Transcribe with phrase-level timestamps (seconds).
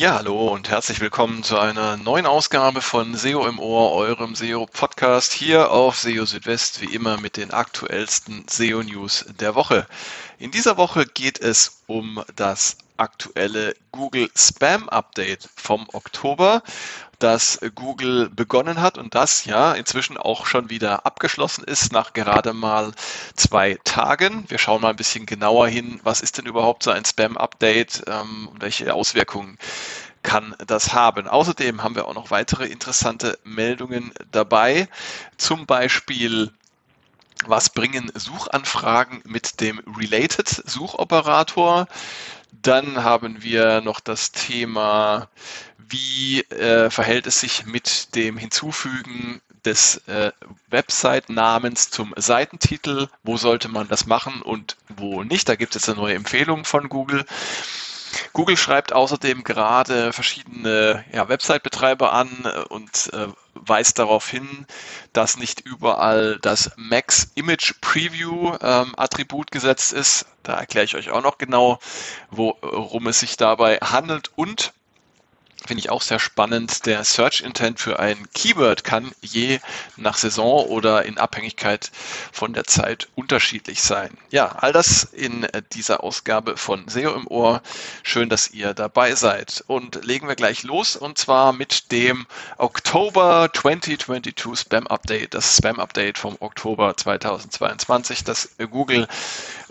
[0.00, 5.30] Ja, hallo und herzlich willkommen zu einer neuen Ausgabe von SEO im Ohr, eurem SEO-Podcast
[5.30, 9.86] hier auf SEO Südwest, wie immer mit den aktuellsten SEO-News der Woche.
[10.38, 16.62] In dieser Woche geht es um das aktuelle Google Spam Update vom Oktober,
[17.18, 22.52] das Google begonnen hat und das ja inzwischen auch schon wieder abgeschlossen ist nach gerade
[22.52, 22.92] mal
[23.34, 24.44] zwei Tagen.
[24.48, 28.04] Wir schauen mal ein bisschen genauer hin, was ist denn überhaupt so ein Spam Update
[28.06, 29.58] ähm, und welche Auswirkungen
[30.22, 31.26] kann das haben.
[31.28, 34.88] Außerdem haben wir auch noch weitere interessante Meldungen dabei.
[35.38, 36.52] Zum Beispiel
[37.46, 41.88] was bringen Suchanfragen mit dem Related Suchoperator?
[42.52, 45.28] Dann haben wir noch das Thema,
[45.78, 50.32] wie äh, verhält es sich mit dem Hinzufügen des äh,
[50.68, 53.08] Website-Namens zum Seitentitel?
[53.22, 55.48] Wo sollte man das machen und wo nicht?
[55.48, 57.24] Da gibt es eine neue Empfehlung von Google.
[58.32, 64.66] Google schreibt außerdem gerade verschiedene ja, Website-Betreiber an äh, und äh, weist darauf hin,
[65.12, 70.26] dass nicht überall das Max Image Preview ähm, Attribut gesetzt ist.
[70.42, 71.78] Da erkläre ich euch auch noch genau,
[72.30, 74.72] worum es sich dabei handelt und
[75.66, 76.86] Finde ich auch sehr spannend.
[76.86, 79.60] Der Search Intent für ein Keyword kann je
[79.96, 81.90] nach Saison oder in Abhängigkeit
[82.32, 84.16] von der Zeit unterschiedlich sein.
[84.30, 87.62] Ja, all das in dieser Ausgabe von SEO im Ohr.
[88.02, 89.62] Schön, dass ihr dabei seid.
[89.66, 95.78] Und legen wir gleich los und zwar mit dem Oktober 2022 Spam Update, das Spam
[95.78, 99.06] Update vom Oktober 2022, das Google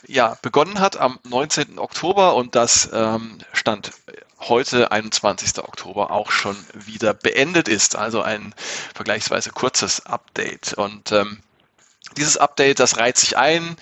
[0.07, 1.79] ja begonnen hat am 19.
[1.79, 3.91] Oktober und das ähm, stand
[4.39, 5.59] heute, 21.
[5.59, 7.95] Oktober, auch schon wieder beendet ist.
[7.95, 8.53] Also ein
[8.93, 10.73] vergleichsweise kurzes Update.
[10.73, 11.39] Und ähm,
[12.17, 13.75] dieses Update, das reiht sich ein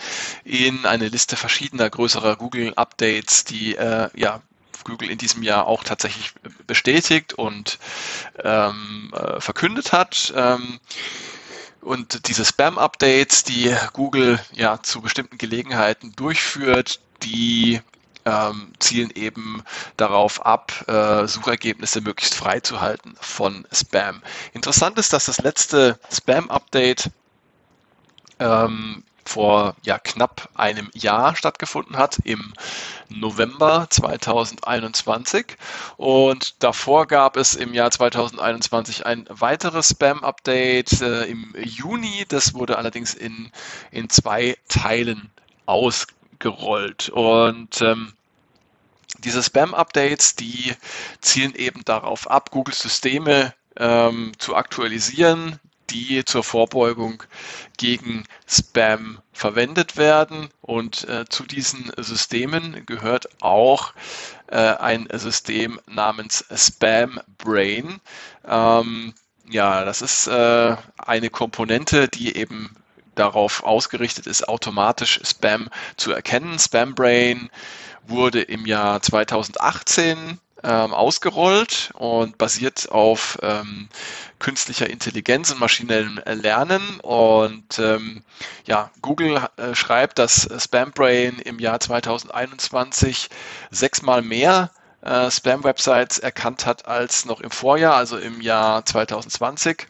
[0.44, 4.42] in eine Liste verschiedener größerer Google-Updates, die äh, ja
[4.84, 6.34] Google in diesem Jahr auch tatsächlich
[6.66, 7.78] bestätigt und
[8.44, 10.34] ähm, äh, verkündet hat.
[10.36, 10.80] Ähm,
[11.81, 17.81] und diese Spam-Updates, die Google ja zu bestimmten Gelegenheiten durchführt, die
[18.28, 19.64] ähm, zielen eben
[19.96, 24.22] darauf ab, äh, Suchergebnisse möglichst frei zu halten von Spam.
[24.54, 27.10] Interessant ist, dass das letzte Spam-Update
[28.40, 32.54] ähm, vor ja, knapp einem Jahr stattgefunden hat, im
[33.10, 35.58] November 2021.
[35.98, 42.26] Und davor gab es im Jahr 2021 ein weiteres Spam-Update äh, im Juni.
[42.28, 43.52] Das wurde allerdings in,
[43.92, 45.30] in zwei Teilen
[45.66, 47.10] ausgerollt.
[47.10, 48.14] Und ähm,
[49.20, 50.74] diese Spam-Updates, die
[51.22, 57.24] zielen eben darauf ab, Googles Systeme ähm, zu aktualisieren, die zur Vorbeugung
[57.78, 60.50] gegen Spam verwendet werden.
[60.62, 63.94] Und äh, zu diesen Systemen gehört auch
[64.48, 68.00] äh, ein System namens Spam Brain.
[68.46, 69.14] Ähm,
[69.50, 72.76] ja, das ist äh, eine Komponente, die eben
[73.20, 76.60] darauf ausgerichtet ist, automatisch Spam zu erkennen.
[76.60, 77.50] Spam Brain
[78.08, 83.90] wurde im Jahr 2018 ähm, ausgerollt und basiert auf ähm,
[84.40, 87.00] künstlicher Intelligenz und maschinellem Lernen.
[87.02, 88.24] Und ähm,
[88.66, 93.30] ja, Google äh, schreibt, dass SpamBrain im Jahr 2021
[93.72, 99.88] sechsmal mehr äh, Spam-Websites erkannt hat als noch im Vorjahr, also im Jahr 2020.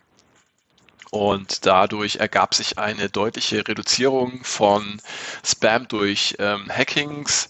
[1.12, 5.02] Und dadurch ergab sich eine deutliche Reduzierung von
[5.44, 7.50] Spam durch ähm, Hackings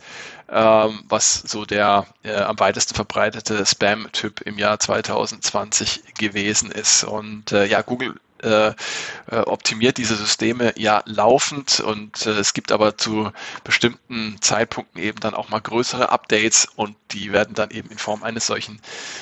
[0.50, 7.04] ähm, was so der äh, am weitesten verbreitete Spam-Typ im Jahr 2020 gewesen ist.
[7.04, 8.74] Und äh, ja, Google äh, äh,
[9.46, 13.32] optimiert diese Systeme ja laufend und äh, es gibt aber zu
[13.64, 18.22] bestimmten Zeitpunkten eben dann auch mal größere Updates und die werden dann eben in Form
[18.22, 18.80] eines solchen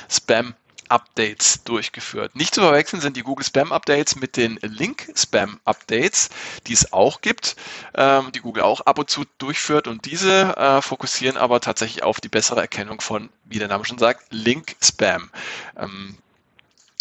[0.09, 0.53] Spam
[0.89, 2.35] Updates durchgeführt.
[2.35, 6.29] Nicht zu verwechseln sind die Google Spam Updates mit den Link Spam Updates,
[6.67, 7.55] die es auch gibt,
[7.95, 12.19] ähm, die Google auch ab und zu durchführt und diese äh, fokussieren aber tatsächlich auf
[12.21, 15.29] die bessere Erkennung von, wie der Name schon sagt, Link Spam.
[15.77, 16.17] Ähm,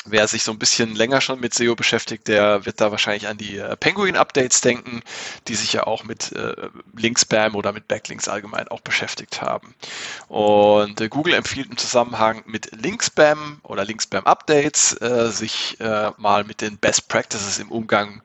[0.07, 3.39] Wer sich so ein bisschen länger schon mit SEO beschäftigt, der wird da wahrscheinlich an
[3.39, 5.03] die äh, Penguin-Updates denken,
[5.49, 6.55] die sich ja auch mit äh,
[6.95, 9.75] Link-Spam oder mit Backlinks allgemein auch beschäftigt haben.
[10.29, 16.61] Und äh, Google empfiehlt im Zusammenhang mit Link-Spam oder Link-Spam-Updates äh, sich äh, mal mit
[16.61, 18.21] den Best Practices im Umgang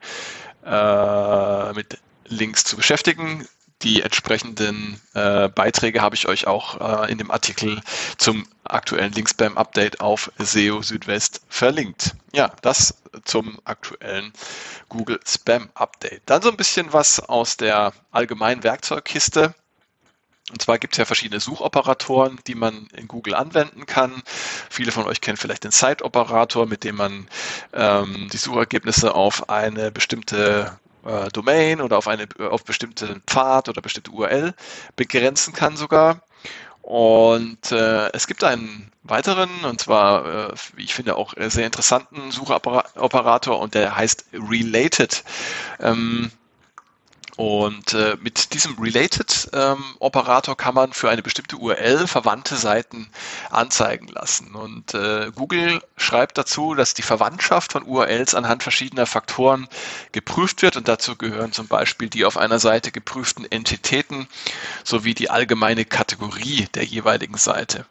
[0.66, 3.46] äh, mit Links zu beschäftigen.
[3.82, 7.80] Die entsprechenden äh, Beiträge habe ich euch auch äh, in dem Artikel
[8.18, 12.14] zum aktuellen Linkspam-Update auf SEO Südwest verlinkt.
[12.32, 12.94] Ja, das
[13.24, 14.32] zum aktuellen
[14.88, 16.22] Google Spam Update.
[16.26, 19.54] Dann so ein bisschen was aus der allgemeinen Werkzeugkiste.
[20.50, 24.22] Und zwar gibt es ja verschiedene Suchoperatoren, die man in Google anwenden kann.
[24.68, 27.28] Viele von euch kennen vielleicht den Site-Operator, mit dem man
[27.72, 33.82] ähm, die Suchergebnisse auf eine bestimmte äh, Domain oder auf eine auf bestimmte Pfad oder
[33.82, 34.54] bestimmte URL
[34.96, 36.22] begrenzen kann sogar.
[36.82, 42.30] Und äh, es gibt einen weiteren, und zwar, äh, wie ich finde, auch sehr interessanten
[42.30, 45.24] Suchoperator und der heißt Related.
[45.78, 46.30] Ähm,
[47.40, 53.08] und äh, mit diesem Related-Operator ähm, kann man für eine bestimmte URL verwandte Seiten
[53.48, 54.54] anzeigen lassen.
[54.54, 59.68] Und äh, Google schreibt dazu, dass die Verwandtschaft von URLs anhand verschiedener Faktoren
[60.12, 60.76] geprüft wird.
[60.76, 64.28] Und dazu gehören zum Beispiel die auf einer Seite geprüften Entitäten
[64.84, 67.86] sowie die allgemeine Kategorie der jeweiligen Seite.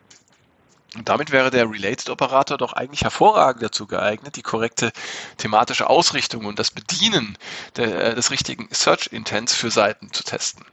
[0.95, 4.91] Und damit wäre der Related-Operator doch eigentlich hervorragend dazu geeignet, die korrekte
[5.37, 7.37] thematische Ausrichtung und das Bedienen
[7.75, 10.65] der, äh, des richtigen Search-Intents für Seiten zu testen.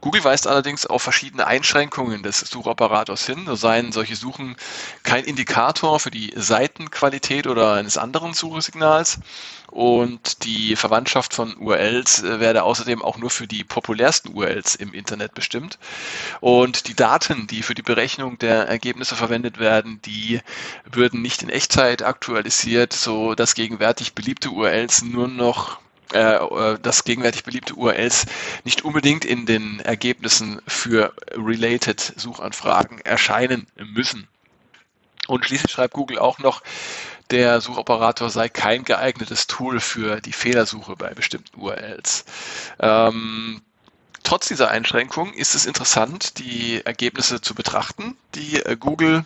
[0.00, 3.44] Google weist allerdings auf verschiedene Einschränkungen des Suchoperators hin.
[3.46, 4.56] So seien solche Suchen
[5.04, 9.20] kein Indikator für die Seitenqualität oder eines anderen Suchsignals
[9.70, 14.92] und die Verwandtschaft von URLs äh, werde außerdem auch nur für die populärsten URLs im
[14.92, 15.78] Internet bestimmt.
[16.40, 20.40] Und die Daten, die für die Berechnung der Ergebnisse verwendet werden, die
[20.90, 25.78] würden nicht in Echtzeit aktualisiert, so dass gegenwärtig beliebte URLs nur noch
[26.12, 28.26] äh, äh, dass gegenwärtig beliebte URLs
[28.64, 34.26] nicht unbedingt in den Ergebnissen für related Suchanfragen erscheinen müssen.
[35.28, 36.62] Und schließlich schreibt Google auch noch,
[37.30, 42.24] der Suchoperator sei kein geeignetes Tool für die Fehlersuche bei bestimmten URLs.
[42.80, 43.62] Ähm,
[44.22, 49.24] trotz dieser Einschränkung ist es interessant, die Ergebnisse zu betrachten, die äh, Google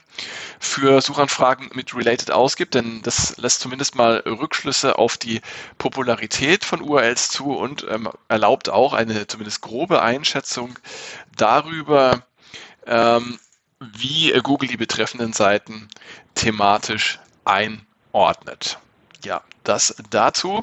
[0.61, 5.41] für Suchanfragen mit Related ausgibt, denn das lässt zumindest mal Rückschlüsse auf die
[5.79, 10.79] Popularität von URLs zu und ähm, erlaubt auch eine zumindest grobe Einschätzung
[11.37, 12.23] darüber,
[12.87, 13.39] ähm,
[13.81, 15.89] wie Google die betreffenden Seiten
[16.35, 18.79] thematisch ein ordnet.
[19.25, 20.63] Ja, das dazu.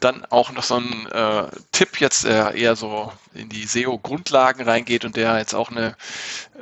[0.00, 5.04] Dann auch noch so ein äh, Tipp jetzt äh, eher so in die SEO-Grundlagen reingeht
[5.04, 5.94] und der jetzt auch eine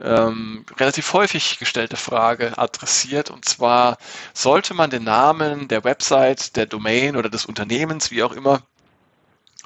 [0.02, 3.30] ähm, relativ häufig gestellte Frage adressiert.
[3.30, 3.96] Und zwar
[4.34, 8.62] sollte man den Namen der Website, der Domain oder des Unternehmens, wie auch immer,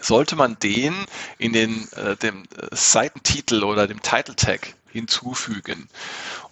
[0.01, 0.95] sollte man den
[1.39, 5.89] in den äh, dem äh, Seitentitel oder dem Title Tag hinzufügen.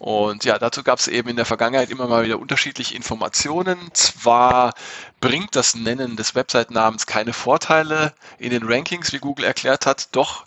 [0.00, 3.78] Und ja, dazu gab es eben in der Vergangenheit immer mal wieder unterschiedliche Informationen.
[3.94, 4.74] Zwar
[5.20, 10.44] bringt das Nennen des Website-Namens keine Vorteile in den Rankings, wie Google erklärt hat, doch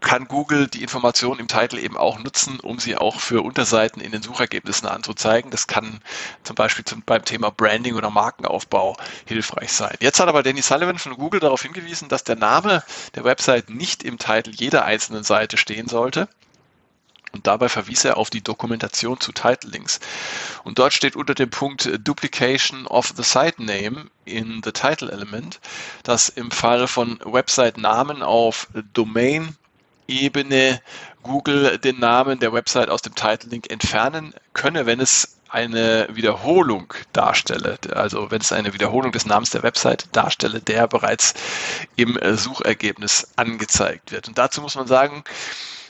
[0.00, 4.12] kann Google die Informationen im Titel eben auch nutzen, um sie auch für Unterseiten in
[4.12, 5.50] den Suchergebnissen anzuzeigen.
[5.50, 6.00] Das kann
[6.44, 8.96] zum Beispiel zum, beim Thema Branding oder Markenaufbau
[9.26, 9.96] hilfreich sein.
[10.00, 12.82] Jetzt hat aber Danny Sullivan von Google darauf hingewiesen, dass der Name
[13.14, 16.28] der Website nicht im Titel jeder einzelnen Seite stehen sollte.
[17.32, 20.00] Und dabei verwies er auf die Dokumentation zu Title Links.
[20.64, 25.60] Und dort steht unter dem Punkt Duplication of the Site Name in the Title Element,
[26.02, 29.56] dass im Fall von Website-Namen auf Domain
[30.06, 30.80] Ebene
[31.22, 36.92] Google den Namen der Website aus dem Title Link entfernen könne, wenn es eine Wiederholung
[37.12, 41.34] darstelle, also wenn es eine Wiederholung des Namens der Website darstelle, der bereits
[41.96, 44.28] im Suchergebnis angezeigt wird.
[44.28, 45.24] Und dazu muss man sagen,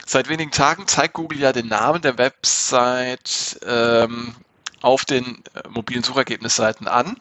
[0.09, 4.33] Seit wenigen Tagen zeigt Google ja den Namen der Website ähm,
[4.81, 7.19] auf den äh, mobilen Suchergebnisseiten an.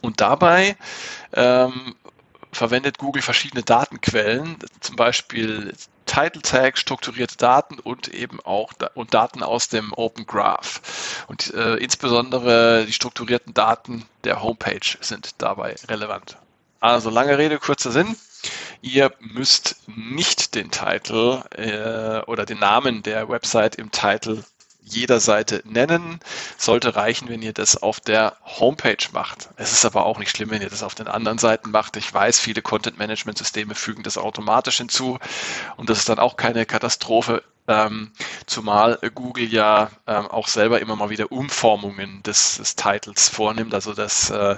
[0.00, 0.78] Und dabei
[1.34, 1.94] ähm,
[2.52, 5.74] verwendet Google verschiedene Datenquellen, zum Beispiel
[6.06, 11.26] Title Tags, strukturierte Daten und eben auch und Daten aus dem Open Graph.
[11.26, 16.38] Und äh, insbesondere die strukturierten Daten der Homepage sind dabei relevant.
[16.80, 18.16] Also lange Rede, kurzer Sinn.
[18.80, 24.44] Ihr müsst nicht den Titel äh, oder den Namen der Website im Titel
[24.82, 26.20] jeder Seite nennen.
[26.56, 29.50] Sollte reichen, wenn ihr das auf der Homepage macht.
[29.56, 31.96] Es ist aber auch nicht schlimm, wenn ihr das auf den anderen Seiten macht.
[31.96, 35.18] Ich weiß, viele Content-Management-Systeme fügen das automatisch hinzu
[35.76, 37.42] und das ist dann auch keine Katastrophe.
[37.68, 38.10] Ähm,
[38.46, 43.74] zumal Google ja ähm, auch selber immer mal wieder Umformungen des, des Titles vornimmt.
[43.74, 44.56] Also das äh,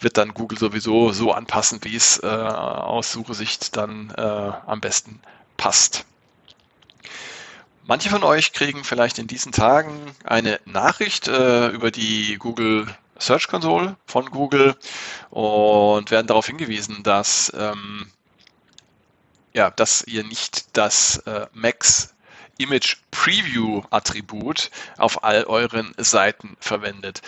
[0.00, 4.22] wird dann Google sowieso so anpassen, wie es äh, aus Suchesicht dann äh,
[4.66, 5.20] am besten
[5.58, 6.06] passt.
[7.86, 12.86] Manche von euch kriegen vielleicht in diesen Tagen eine Nachricht äh, über die Google
[13.18, 14.76] Search Console von Google
[15.30, 18.10] und werden darauf hingewiesen, dass, ähm,
[19.52, 22.14] ja, dass ihr nicht das äh, Max
[22.58, 27.22] Image Preview Attribut auf all euren Seiten verwendet.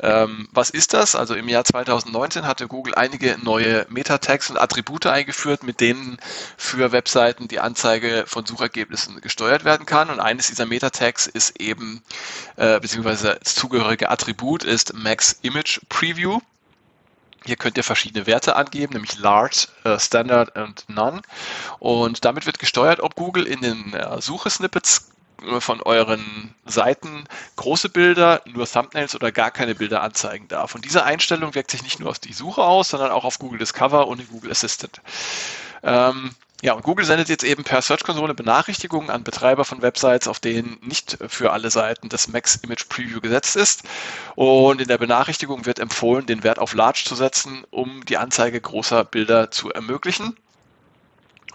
[0.00, 1.14] Ähm, was ist das?
[1.14, 6.18] Also im Jahr 2019 hatte Google einige neue Meta-Tags und Attribute eingeführt, mit denen
[6.56, 10.10] für Webseiten die Anzeige von Suchergebnissen gesteuert werden kann.
[10.10, 12.02] Und eines dieser Meta-Tags ist eben,
[12.56, 16.40] äh, beziehungsweise das zugehörige Attribut ist Max Image Preview.
[17.46, 21.22] Hier könnt ihr verschiedene Werte angeben, nämlich Large, äh, Standard und None.
[21.78, 25.10] Und damit wird gesteuert, ob Google in den äh, Suche-Snippets
[25.42, 27.24] äh, von euren Seiten
[27.56, 30.74] große Bilder, nur Thumbnails oder gar keine Bilder anzeigen darf.
[30.74, 33.58] Und diese Einstellung wirkt sich nicht nur auf die Suche aus, sondern auch auf Google
[33.58, 35.00] Discover und den Google Assistant.
[35.82, 40.40] Ähm, ja, und Google sendet jetzt eben per Search-Konsole Benachrichtigungen an Betreiber von Websites, auf
[40.40, 43.82] denen nicht für alle Seiten das Max Image Preview gesetzt ist.
[44.36, 48.58] Und in der Benachrichtigung wird empfohlen, den Wert auf Large zu setzen, um die Anzeige
[48.58, 50.36] großer Bilder zu ermöglichen.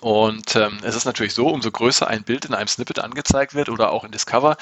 [0.02, 3.70] Und ähm, es ist natürlich so, umso größer ein Bild in einem Snippet angezeigt wird
[3.70, 4.58] oder auch in Discover,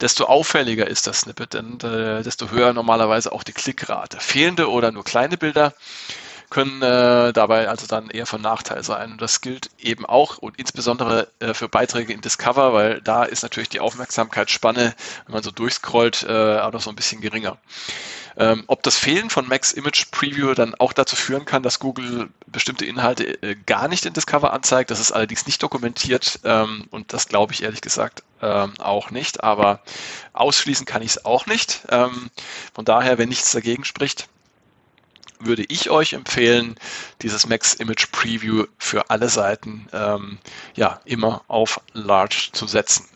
[0.00, 4.18] desto auffälliger ist das Snippet und äh, desto höher normalerweise auch die Klickrate.
[4.18, 5.74] Fehlende oder nur kleine Bilder
[6.50, 9.12] können äh, dabei also dann eher von Nachteil sein.
[9.12, 13.42] Und das gilt eben auch und insbesondere äh, für Beiträge in Discover, weil da ist
[13.42, 14.94] natürlich die Aufmerksamkeitsspanne,
[15.26, 17.58] wenn man so durchscrollt, äh, auch noch so ein bisschen geringer.
[18.38, 22.28] Ähm, ob das Fehlen von Max Image Preview dann auch dazu führen kann, dass Google
[22.46, 27.12] bestimmte Inhalte äh, gar nicht in Discover anzeigt, das ist allerdings nicht dokumentiert ähm, und
[27.12, 29.80] das glaube ich ehrlich gesagt ähm, auch nicht, aber
[30.34, 31.80] ausschließen kann ich es auch nicht.
[31.88, 32.30] Ähm,
[32.74, 34.28] von daher, wenn nichts dagegen spricht,
[35.40, 36.76] würde ich euch empfehlen,
[37.22, 40.38] dieses Max Image Preview für alle Seiten ähm,
[40.74, 43.06] ja immer auf Large zu setzen.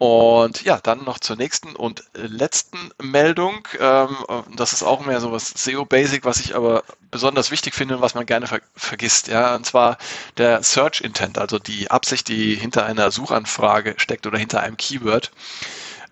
[0.00, 3.68] Und ja, dann noch zur nächsten und letzten Meldung.
[3.78, 4.16] Ähm,
[4.56, 8.00] das ist auch mehr so was SEO Basic, was ich aber besonders wichtig finde und
[8.00, 9.28] was man gerne ver vergisst.
[9.28, 9.98] Ja, und zwar
[10.38, 15.32] der Search Intent, also die Absicht, die hinter einer Suchanfrage steckt oder hinter einem Keyword.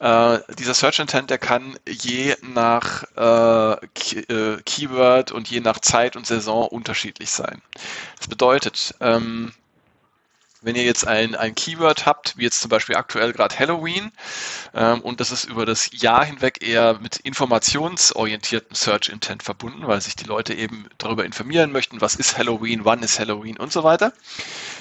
[0.00, 6.14] Äh, dieser Search Intent, der kann je nach äh, äh, Keyword und je nach Zeit
[6.14, 7.61] und Saison unterschiedlich sein.
[8.19, 9.52] Das bedeutet, ähm,
[10.61, 14.12] wenn ihr jetzt ein, ein Keyword habt, wie jetzt zum Beispiel aktuell gerade Halloween,
[14.75, 20.00] ähm, und das ist über das Jahr hinweg eher mit informationsorientiertem Search Intent verbunden, weil
[20.00, 23.85] sich die Leute eben darüber informieren möchten, was ist Halloween, wann ist Halloween und so
[23.85, 24.12] weiter,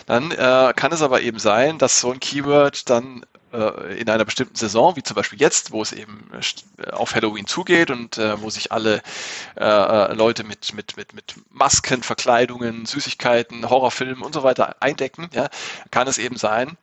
[0.05, 4.55] dann äh, kann es aber eben sein, dass so ein Keyword dann in einer bestimmten
[4.55, 8.49] Saison, wie zum Beispiel jetzt, wo es eben äh, auf Halloween zugeht und äh, wo
[8.49, 9.01] sich alle
[9.55, 15.29] äh, äh, Leute mit, mit, mit, mit Masken, Verkleidungen, Süßigkeiten, Horrorfilmen und so weiter eindecken,
[15.33, 15.49] ja,
[15.91, 16.77] kann es eben sein,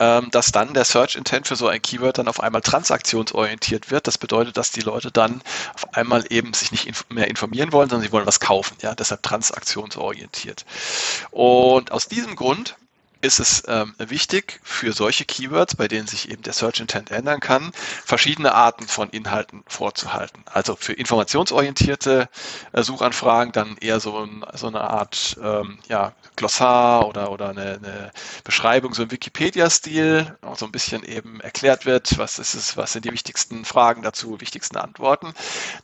[0.00, 4.08] ähm, dass dann der Search Intent für so ein Keyword dann auf einmal transaktionsorientiert wird.
[4.08, 5.40] Das bedeutet, dass die Leute dann
[5.74, 8.76] auf einmal eben sich nicht inf mehr informieren wollen, sondern sie wollen was kaufen.
[8.82, 10.64] Ja, deshalb transaktionsorientiert.
[11.30, 12.76] Und aus diesem Grund
[13.24, 17.40] ist es ähm, wichtig für solche Keywords, bei denen sich eben der Search Intent ändern
[17.40, 17.72] kann,
[18.04, 20.44] verschiedene Arten von Inhalten vorzuhalten.
[20.44, 22.28] Also für informationsorientierte
[22.72, 27.80] äh, Suchanfragen dann eher so, ein, so eine Art ähm, ja, Glossar oder, oder eine,
[27.82, 28.12] eine
[28.44, 33.06] Beschreibung, so im Wikipedia-Stil, so ein bisschen eben erklärt wird, was ist es, was sind
[33.06, 35.32] die wichtigsten Fragen dazu, wichtigsten Antworten.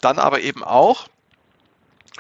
[0.03, 1.09] Dann aber eben auch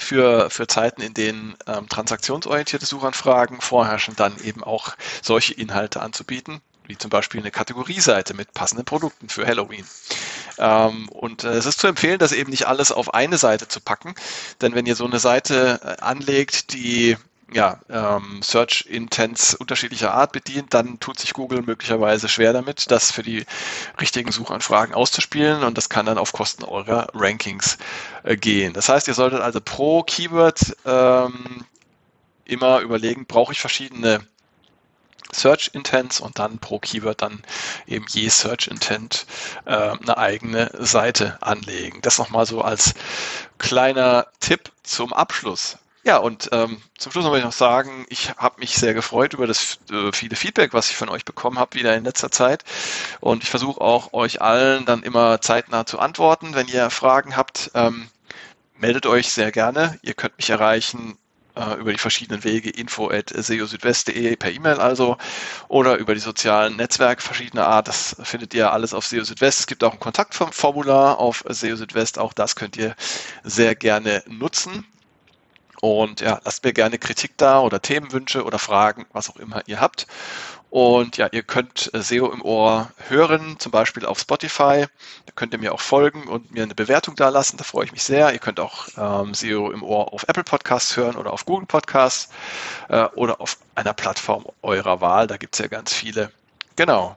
[0.00, 6.60] für, für Zeiten, in denen ähm, transaktionsorientierte Suchanfragen vorherrschen, dann eben auch solche Inhalte anzubieten,
[6.86, 9.86] wie zum Beispiel eine Kategorieseite mit passenden Produkten für Halloween.
[10.58, 13.80] Ähm, und äh, es ist zu empfehlen, das eben nicht alles auf eine Seite zu
[13.80, 14.14] packen,
[14.60, 17.16] denn wenn ihr so eine Seite äh, anlegt, die
[17.52, 23.10] ja, ähm, Search Intents unterschiedlicher Art bedient, dann tut sich Google möglicherweise schwer damit, das
[23.10, 23.44] für die
[24.00, 27.78] richtigen Suchanfragen auszuspielen und das kann dann auf Kosten eurer Rankings
[28.22, 28.72] äh, gehen.
[28.72, 31.64] Das heißt, ihr solltet also pro Keyword ähm,
[32.44, 34.20] immer überlegen, brauche ich verschiedene
[35.32, 37.42] Search Intents und dann pro Keyword dann
[37.86, 39.26] eben je Search Intent
[39.64, 42.00] äh, eine eigene Seite anlegen.
[42.02, 42.94] Das nochmal so als
[43.58, 45.78] kleiner Tipp zum Abschluss.
[46.02, 49.46] Ja, und ähm, zum Schluss möchte ich noch sagen, ich habe mich sehr gefreut über
[49.46, 52.64] das äh, viele Feedback, was ich von euch bekommen habe, wieder in letzter Zeit.
[53.20, 56.54] Und ich versuche auch euch allen dann immer zeitnah zu antworten.
[56.54, 58.08] Wenn ihr Fragen habt, ähm,
[58.78, 59.98] meldet euch sehr gerne.
[60.02, 61.18] Ihr könnt mich erreichen
[61.54, 65.18] äh, über die verschiedenen Wege info at seosüdwest.de per E-Mail also
[65.68, 67.88] oder über die sozialen Netzwerke verschiedener Art.
[67.88, 69.60] Das findet ihr alles auf SEO Südwest.
[69.60, 72.18] Es gibt auch ein Kontaktformular auf SEO Südwest.
[72.18, 72.96] Auch das könnt ihr
[73.44, 74.86] sehr gerne nutzen.
[75.80, 79.80] Und ja, lasst mir gerne Kritik da oder Themenwünsche oder Fragen, was auch immer ihr
[79.80, 80.06] habt.
[80.70, 84.86] Und ja, ihr könnt äh, SEO im Ohr hören, zum Beispiel auf Spotify.
[85.26, 87.56] Da könnt ihr mir auch folgen und mir eine Bewertung da lassen.
[87.56, 88.32] Da freue ich mich sehr.
[88.32, 92.28] Ihr könnt auch ähm, SEO im Ohr auf Apple Podcasts hören oder auf Google Podcasts
[92.88, 95.26] äh, oder auf einer Plattform eurer Wahl.
[95.26, 96.30] Da gibt es ja ganz viele
[96.80, 97.14] Genau.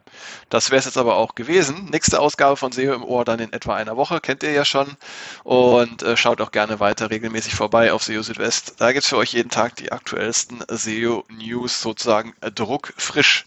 [0.49, 1.85] Das wäre es jetzt aber auch gewesen.
[1.85, 4.97] Nächste Ausgabe von SEO im Ohr dann in etwa einer Woche, kennt ihr ja schon.
[5.45, 8.73] Und äh, schaut auch gerne weiter regelmäßig vorbei auf SEO Südwest.
[8.79, 13.45] Da gibt es für euch jeden Tag die aktuellsten SEO-News sozusagen druckfrisch.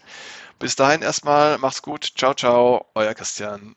[0.57, 2.13] Bis dahin erstmal, macht's gut.
[2.15, 3.75] Ciao, ciao, euer Christian.